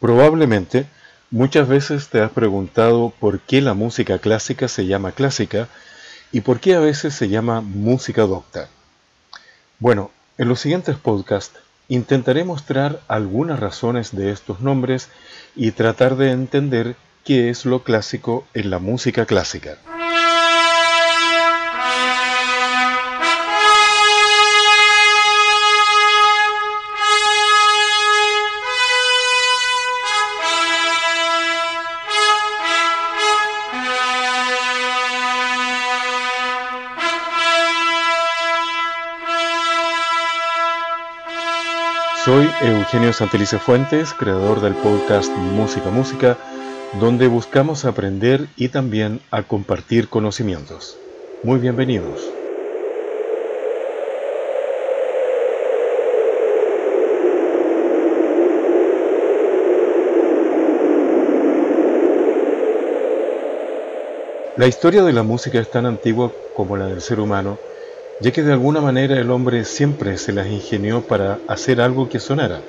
[0.00, 0.86] Probablemente
[1.30, 5.68] muchas veces te has preguntado por qué la música clásica se llama clásica
[6.32, 8.68] y por qué a veces se llama música docta.
[9.78, 11.58] Bueno, en los siguientes podcasts
[11.88, 15.10] intentaré mostrar algunas razones de estos nombres
[15.54, 19.76] y tratar de entender qué es lo clásico en la música clásica.
[42.30, 46.38] Soy Eugenio Santelice Fuentes, creador del podcast Música Música,
[47.00, 50.96] donde buscamos aprender y también a compartir conocimientos.
[51.42, 52.32] Muy bienvenidos.
[64.56, 67.58] La historia de la música es tan antigua como la del ser humano
[68.20, 72.20] ya que de alguna manera el hombre siempre se las ingenió para hacer algo que
[72.20, 72.60] sonara,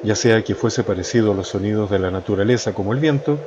[0.00, 3.38] ya sea que fuese parecido a los sonidos de la naturaleza como el viento,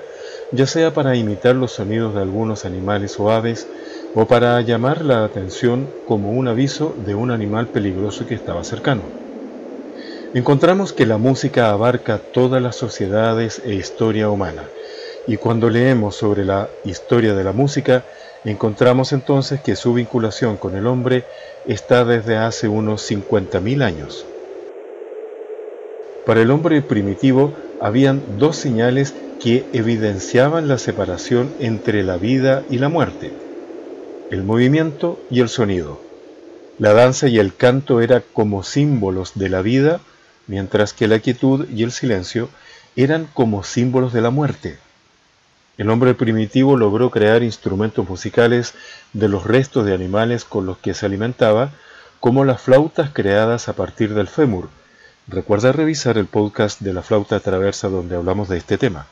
[0.52, 3.68] ya sea para imitar los sonidos de algunos animales o aves,
[4.14, 9.04] o para llamar la atención como un aviso de un animal peligroso que estaba cercano.
[10.34, 14.72] Encontramos que la música abarca todas las sociedades e historia humana,
[15.26, 18.04] y cuando leemos sobre la historia de la música,
[18.46, 21.24] Encontramos entonces que su vinculación con el hombre
[21.66, 24.26] está desde hace unos 50.000 años.
[26.26, 32.78] Para el hombre primitivo habían dos señales que evidenciaban la separación entre la vida y
[32.78, 33.32] la muerte,
[34.30, 36.00] el movimiento y el sonido.
[36.78, 40.02] La danza y el canto eran como símbolos de la vida,
[40.48, 42.50] mientras que la quietud y el silencio
[42.96, 44.78] eran como símbolos de la muerte.
[45.78, 48.74] El hombre primitivo logró crear instrumentos musicales
[49.14, 51.72] de los restos de animales con los que se alimentaba,
[52.22, 54.70] como las flautas creadas a partir del fémur.
[55.28, 59.08] Recuerda revisar el podcast de la flauta traversa donde hablamos de este tema.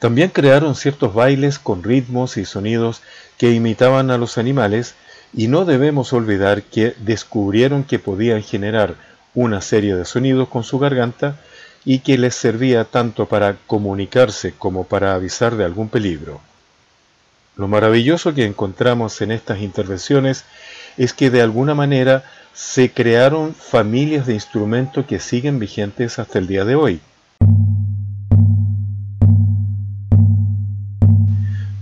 [0.00, 3.02] También crearon ciertos bailes con ritmos y sonidos
[3.38, 4.94] que imitaban a los animales
[5.32, 8.96] y no debemos olvidar que descubrieron que podían generar
[9.34, 11.36] una serie de sonidos con su garganta
[11.84, 16.40] y que les servía tanto para comunicarse como para avisar de algún peligro.
[17.56, 20.44] Lo maravilloso que encontramos en estas intervenciones
[20.96, 22.24] es que de alguna manera
[22.54, 27.00] se crearon familias de instrumentos que siguen vigentes hasta el día de hoy.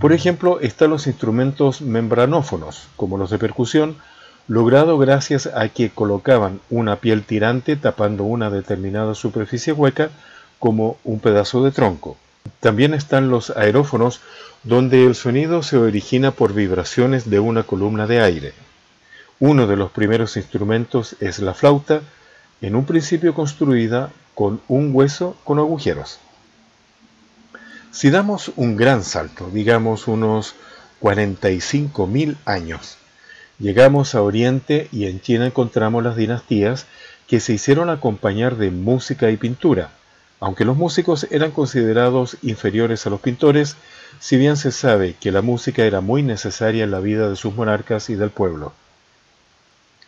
[0.01, 3.97] Por ejemplo, están los instrumentos membranófonos, como los de percusión,
[4.49, 10.11] logrado gracias a que colocaban una piel tirante tapando una determinada superficie hueca
[10.59, 12.17] como un pedazo de tronco.
[12.61, 14.23] También están los aerófonos
[14.65, 18.55] donde el sonido se origina por vibraciones de una columna de aire.
[19.39, 22.01] Uno de los primeros instrumentos es la flauta,
[22.61, 26.19] en un principio construida con un hueso con agujeros.
[27.93, 30.55] Si damos un gran salto, digamos unos
[31.01, 32.99] 45.000 años,
[33.59, 36.87] Llegamos a Oriente y en China encontramos las dinastías
[37.27, 39.91] que se hicieron acompañar de música y pintura.
[40.39, 43.75] Aunque los músicos eran considerados inferiores a los pintores,
[44.21, 47.53] si bien se sabe que la música era muy necesaria en la vida de sus
[47.53, 48.73] monarcas y del pueblo.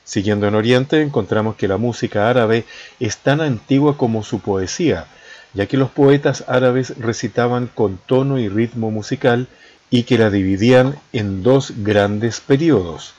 [0.05, 2.65] Siguiendo en Oriente, encontramos que la música árabe
[3.01, 5.07] es tan antigua como su poesía,
[5.55, 9.49] ya que los poetas árabes recitaban con tono y ritmo musical
[9.91, 13.15] y que la dividían en dos grandes periodos,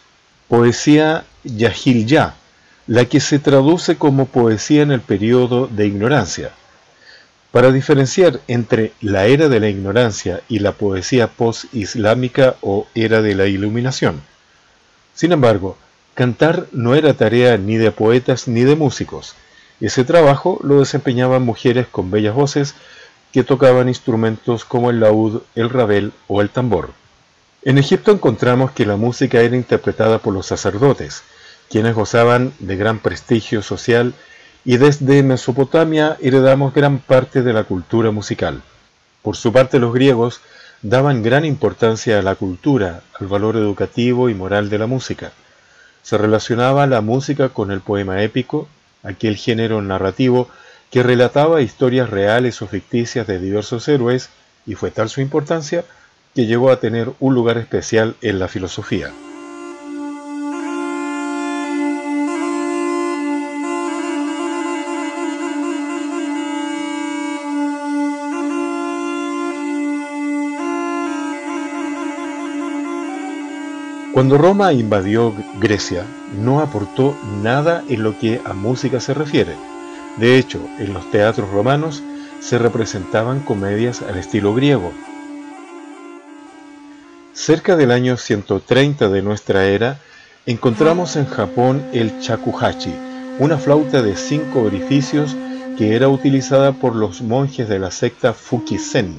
[0.52, 2.06] poesía Yahil
[2.86, 6.52] la que se traduce como poesía en el periodo de ignorancia.
[7.54, 13.34] Para diferenciar entre la era de la ignorancia y la poesía post-islámica o era de
[13.34, 14.20] la iluminación.
[15.14, 15.78] Sin embargo,
[16.16, 19.36] cantar no era tarea ni de poetas ni de músicos.
[19.80, 22.76] Ese trabajo lo desempeñaban mujeres con bellas voces
[23.32, 26.90] que tocaban instrumentos como el laúd, el rabel o el tambor.
[27.64, 31.22] En Egipto encontramos que la música era interpretada por los sacerdotes,
[31.70, 34.16] quienes gozaban de gran prestigio social
[34.66, 38.64] y desde Mesopotamia heredamos gran parte de la cultura musical.
[39.22, 40.42] Por su parte los griegos
[40.82, 45.32] daban gran importancia a la cultura, al valor educativo y moral de la música.
[46.02, 48.68] Se relacionaba la música con el poema épico,
[49.04, 50.50] aquel género narrativo
[50.90, 54.30] que relataba historias reales o ficticias de diversos héroes,
[54.66, 55.86] y fue tal su importancia
[56.34, 59.12] que llegó a tener un lugar especial en la filosofía.
[74.14, 76.06] Cuando Roma invadió Grecia,
[76.38, 79.56] no aportó nada en lo que a música se refiere.
[80.18, 82.04] De hecho, en los teatros romanos
[82.40, 84.92] se representaban comedias al estilo griego,
[87.44, 90.00] Cerca del año 130 de nuestra era,
[90.46, 92.94] encontramos en Japón el shakuhachi,
[93.40, 95.36] una flauta de cinco orificios
[95.76, 99.16] que era utilizada por los monjes de la secta Fuki-Zen,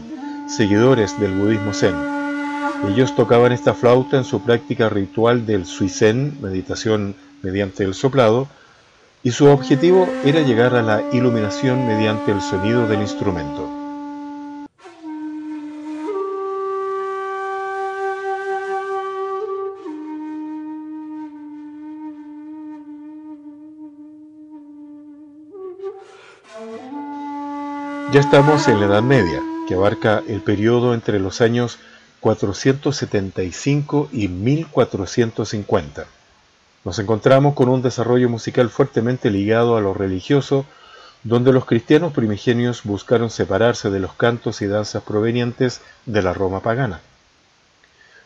[0.47, 1.97] seguidores del budismo Zen.
[2.89, 8.47] Ellos tocaban esta flauta en su práctica ritual del suizen, meditación mediante el soplado,
[9.25, 13.82] y su objetivo era llegar a la iluminación mediante el sonido del instrumento.
[28.13, 31.79] Ya estamos en la Edad Media, que abarca el periodo entre los años
[32.21, 36.05] 475 y 1450.
[36.85, 40.67] Nos encontramos con un desarrollo musical fuertemente ligado a lo religioso,
[41.23, 46.61] donde los cristianos primigenios buscaron separarse de los cantos y danzas provenientes de la Roma
[46.61, 47.01] pagana.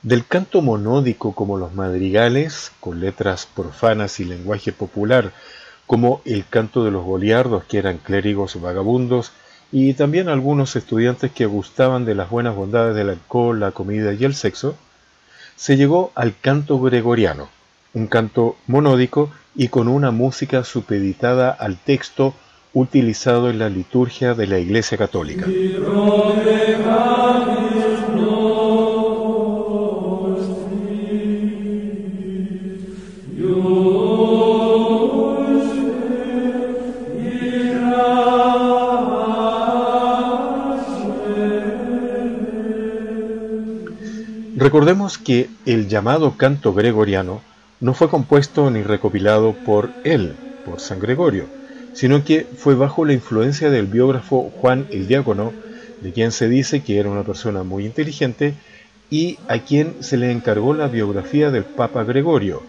[0.02, 5.30] Del canto monódico como los madrigales, con letras profanas y lenguaje popular,
[5.86, 9.30] como el canto de los goliardos, que eran clérigos vagabundos,
[9.72, 14.24] y también algunos estudiantes que gustaban de las buenas bondades del alcohol, la comida y
[14.24, 14.76] el sexo,
[15.56, 17.48] se llegó al canto gregoriano,
[17.94, 22.34] un canto monódico y con una música supeditada al texto
[22.74, 25.46] utilizado en la liturgia de la Iglesia Católica.
[44.66, 47.40] Recordemos que el llamado canto gregoriano
[47.78, 50.34] no fue compuesto ni recopilado por él,
[50.64, 51.46] por San Gregorio,
[51.92, 55.52] sino que fue bajo la influencia del biógrafo Juan el Diácono,
[56.00, 58.54] de quien se dice que era una persona muy inteligente
[59.08, 62.64] y a quien se le encargó la biografía del Papa Gregorio,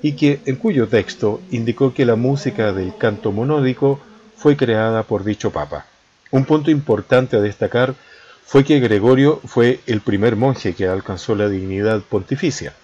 [0.00, 3.98] y que en cuyo texto indicó que la música del canto monódico
[4.36, 5.86] fue creada por dicho Papa.
[6.30, 7.96] Un punto importante a destacar
[8.44, 12.74] fue que Gregorio fue el primer monje que alcanzó la dignidad pontificia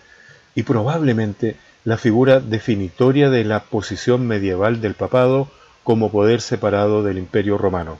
[0.54, 5.48] y probablemente la figura definitoria de la posición medieval del papado
[5.84, 7.98] como poder separado del imperio romano.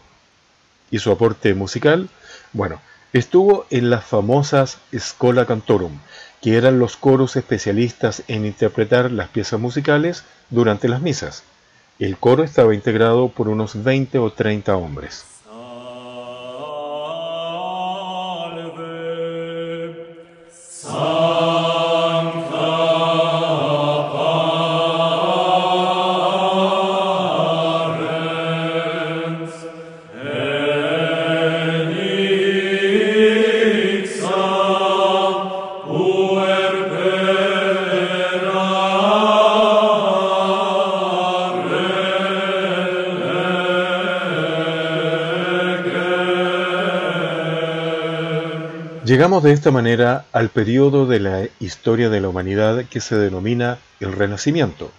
[0.91, 2.09] ¿Y su aporte musical?
[2.53, 2.81] Bueno,
[3.13, 5.99] estuvo en las famosas Schola Cantorum,
[6.41, 11.45] que eran los coros especialistas en interpretar las piezas musicales durante las misas.
[11.99, 15.25] El coro estaba integrado por unos 20 o 30 hombres.
[49.29, 54.13] De esta manera al periodo de la historia de la humanidad que se denomina el
[54.13, 54.91] Renacimiento,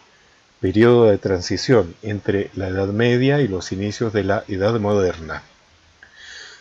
[0.61, 5.41] periodo de transición entre la Edad Media y los inicios de la Edad Moderna.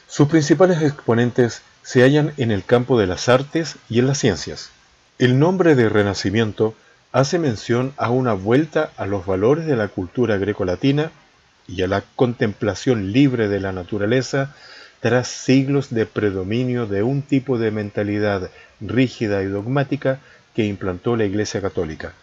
[0.08, 4.70] Sus principales exponentes se hallan en el campo de las artes y en las ciencias.
[5.18, 6.74] El nombre de Renacimiento
[7.12, 11.12] hace mención a una vuelta a los valores de la cultura grecolatina
[11.68, 14.54] y a la contemplación libre de la naturaleza
[15.00, 18.50] tras siglos de predominio de un tipo de mentalidad
[18.80, 20.20] rígida y dogmática
[20.54, 22.14] que implantó la Iglesia Católica.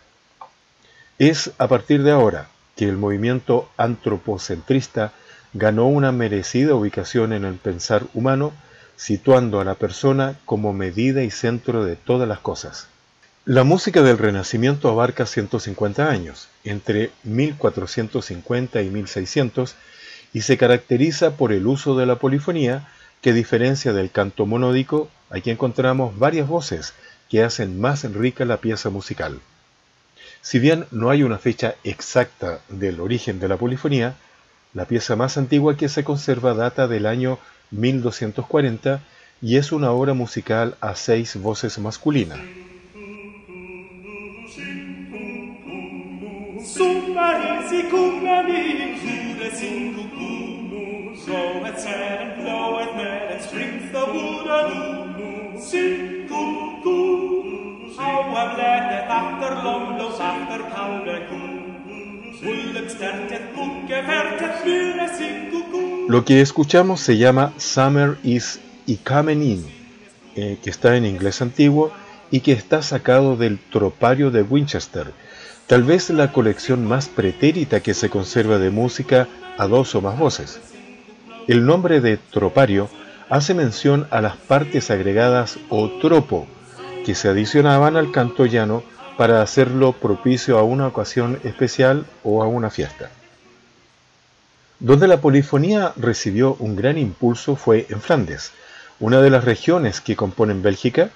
[1.18, 5.14] Es a partir de ahora que el movimiento antropocentrista
[5.54, 8.52] ganó una merecida ubicación en el pensar humano,
[8.98, 12.88] situando a la persona como medida y centro de todas las cosas.
[13.46, 19.76] La música del Renacimiento abarca 150 años, entre 1450 y 1600,
[20.36, 22.90] y se caracteriza por el uso de la polifonía,
[23.22, 26.94] que diferencia del canto monódico, aquí encontramos varias voces
[27.30, 29.40] que hacen más rica la pieza musical.
[30.42, 34.16] Si bien no hay una fecha exacta del origen de la polifonía,
[34.74, 37.40] la pieza más antigua que se conserva data del año
[37.72, 39.00] 1240
[39.42, 42.40] y es una obra musical a seis voces masculinas.
[66.08, 68.60] Lo que escuchamos se llama Summer is
[69.04, 69.66] Coming In,
[70.36, 71.92] eh, que está en inglés antiguo
[72.30, 75.14] y que está sacado del tropario de Winchester,
[75.68, 80.18] tal vez la colección más pretérita que se conserva de música a dos o más
[80.18, 80.60] voces.
[81.48, 82.90] El nombre de tropario
[83.30, 86.48] hace mención a las partes agregadas o tropo,
[87.06, 88.84] que se adicionaban al canto llano
[89.18, 93.10] para hacerlo propicio a una ocasión especial o a una fiesta.
[94.80, 98.52] Donde la polifonía recibió un gran impulso fue en Flandes,
[99.00, 101.10] una de las regiones que componen Bélgica,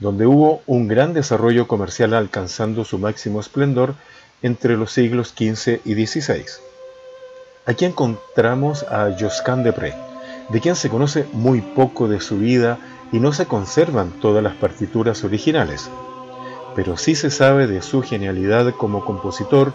[0.00, 3.94] donde hubo un gran desarrollo comercial alcanzando su máximo esplendor
[4.42, 6.44] entre los siglos XV y XVI.
[7.66, 9.94] Aquí encontramos a Josquin de Pré,
[10.48, 12.78] de quien se conoce muy poco de su vida
[13.12, 15.90] y no se conservan todas las partituras originales,
[16.74, 19.74] pero sí se sabe de su genialidad como compositor,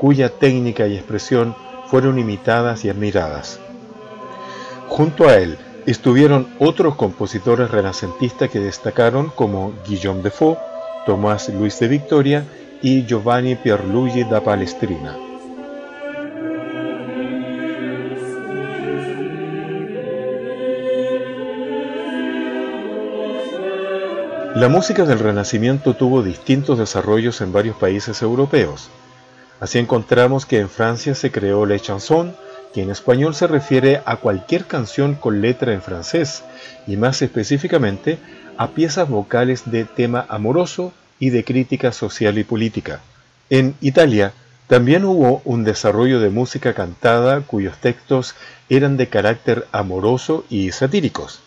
[0.00, 1.54] cuya técnica y expresión
[1.86, 3.60] fueron imitadas y admiradas.
[4.88, 10.58] Junto a él estuvieron otros compositores renacentistas que destacaron como Guillaume Defoe,
[11.06, 12.44] Tomás Luis de Victoria
[12.82, 15.16] y Giovanni Pierluigi da Palestrina.
[24.56, 28.88] La música del Renacimiento tuvo distintos desarrollos en varios países europeos.
[29.60, 32.34] Así encontramos que en Francia se creó la chanson,
[32.80, 36.42] en español se refiere a cualquier canción con letra en francés,
[36.86, 38.18] y más específicamente
[38.56, 43.00] a piezas vocales de tema amoroso y de crítica social y política.
[43.50, 44.32] En Italia
[44.66, 48.34] también hubo un desarrollo de música cantada cuyos textos
[48.68, 51.40] eran de carácter amoroso y satíricos.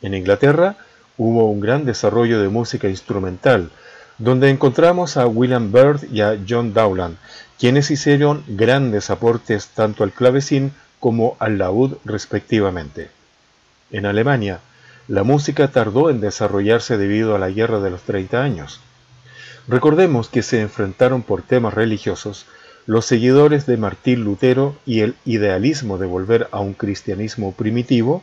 [0.00, 0.76] En Inglaterra
[1.18, 3.70] hubo un gran desarrollo de música instrumental,
[4.22, 7.16] donde encontramos a William Byrd y a John Dowland,
[7.58, 13.10] quienes hicieron grandes aportes tanto al clavecín como al laúd respectivamente.
[13.90, 14.60] En Alemania,
[15.08, 18.80] la música tardó en desarrollarse debido a la Guerra de los 30 años.
[19.66, 22.46] Recordemos que se enfrentaron por temas religiosos
[22.86, 28.22] los seguidores de Martín Lutero y el idealismo de volver a un cristianismo primitivo,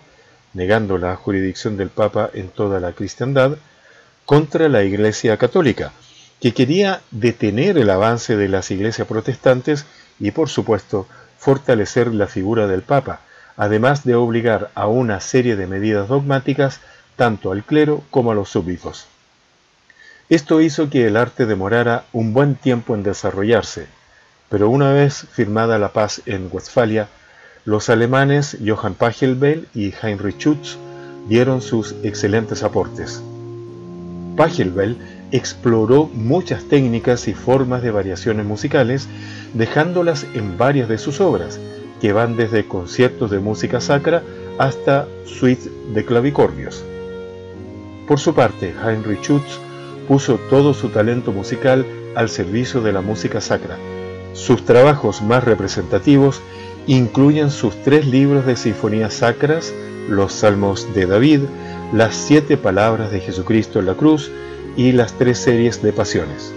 [0.54, 3.58] negando la jurisdicción del Papa en toda la cristiandad,
[4.30, 5.92] contra la Iglesia Católica,
[6.40, 9.88] que quería detener el avance de las iglesias protestantes
[10.20, 11.08] y, por supuesto,
[11.40, 13.22] fortalecer la figura del Papa,
[13.58, 16.80] además de obligar a una serie de medidas dogmáticas
[17.16, 19.08] tanto al clero como a los súbditos.
[20.30, 23.88] Esto hizo que el arte demorara un buen tiempo en desarrollarse,
[24.48, 27.08] pero una vez firmada la paz en Westfalia,
[27.66, 30.78] los alemanes Johann Pachelbel y Heinrich Schütz
[31.28, 33.24] dieron sus excelentes aportes.
[34.40, 34.96] Pachelbel
[35.34, 39.10] exploró muchas técnicas y formas de variaciones musicales,
[39.54, 41.60] dejándolas en varias de sus obras,
[42.00, 44.24] que van desde conciertos de música sacra
[44.58, 46.86] hasta suites de clavicordios.
[48.08, 49.60] Por su parte, Heinrich Schütz
[50.08, 53.76] puso todo su talento musical al servicio de la música sacra.
[54.32, 56.40] Sus trabajos más representativos
[56.88, 59.74] incluyen sus tres libros de sinfonías sacras,
[60.08, 61.42] los Salmos de David,
[61.94, 64.32] las siete palabras de Jesucristo en la cruz
[64.78, 66.54] y las tres series de pasiones.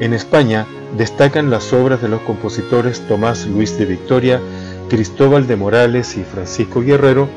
[0.00, 4.40] En España destacan las obras de los compositores Tomás Luis de Victoria,
[4.88, 7.28] Cristóbal de Morales y Francisco Guerrero,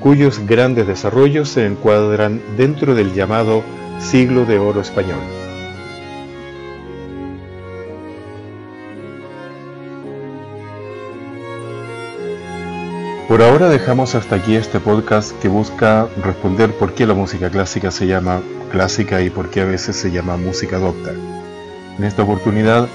[0.00, 3.62] cuyos grandes desarrollos se encuadran dentro del llamado
[4.00, 5.37] siglo de oro español.
[13.28, 17.90] Por ahora dejamos hasta aquí este podcast que busca responder por qué la música clásica
[17.90, 18.40] se llama
[18.72, 21.10] clásica y por qué a veces se llama música docta.
[21.98, 22.88] En esta oportunidad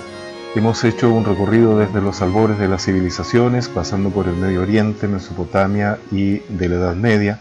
[0.55, 5.07] hemos hecho un recorrido desde los albores de las civilizaciones, pasando por el Medio Oriente,
[5.07, 7.39] Mesopotamia y de la Edad Media,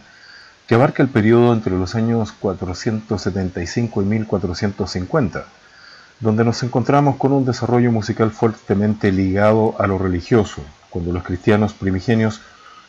[0.67, 5.47] que abarca el periodo entre los años 475 y 1450,
[6.21, 11.73] donde nos encontramos con un desarrollo musical fuertemente ligado a lo religioso, cuando los cristianos
[11.73, 12.43] primigenios